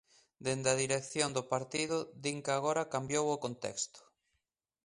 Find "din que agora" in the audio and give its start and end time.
2.23-2.89